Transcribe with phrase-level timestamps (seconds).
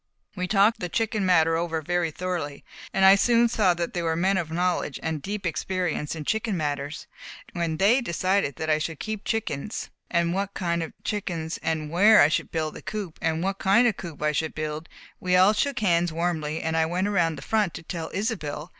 [0.35, 4.15] We talked the chicken matter over very thoroughly, and I soon saw that they were
[4.15, 7.05] men of knowledge and deep experience in chicken matters,
[7.53, 11.59] and when they had decided that I would keep chickens, and what kind of chickens,
[11.61, 14.89] and where I should build the coop, and what kind of coop I should build,
[15.19, 18.69] we all shook hands warmly, and I went around front to tell Isobel.